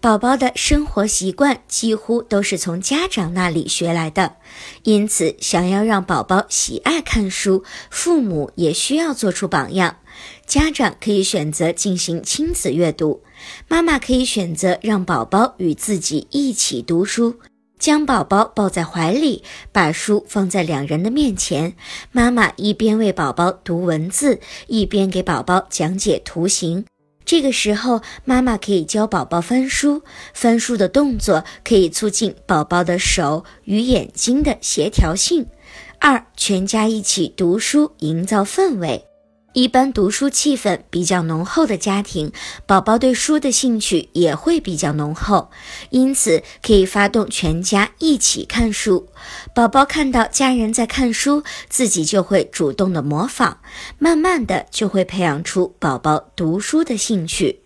[0.00, 4.36] 宝宝的生活习惯几乎都是从家长那里学来的，
[4.84, 9.96] 因此想要让宝宝喜爱看书，父母也需要做出榜样。
[10.46, 13.22] 家长可以选择进行亲子阅读，
[13.66, 17.40] 妈妈可以选择让宝宝与自己一起读书，
[17.78, 19.42] 将宝宝抱在怀里，
[19.72, 21.74] 把书放在两人的面前，
[22.12, 26.84] 妈妈一边为宝宝读文字，一边给宝宝讲解图形。
[27.26, 35.46] 这个时候，妈妈可以教宝宝翻书，翻书的动作可以促进宝宝的手与眼睛的协调性。
[35.98, 39.04] 二，全家一起读书，营造氛围。
[39.56, 42.30] 一般读书气氛比较浓厚的家庭，
[42.66, 45.50] 宝宝对书的兴趣也会比较浓厚，
[45.88, 49.08] 因此可以发动全家一起看书。
[49.54, 53.56] 宝宝看到家人在看书，自己就会主动的模仿，
[53.98, 57.65] 慢慢的就会培养出宝宝读书的兴趣。